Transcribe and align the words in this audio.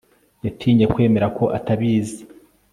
Yatinye 0.45 0.85
kwemera 0.93 1.27
ko 1.37 1.43
atabizi 1.57 2.21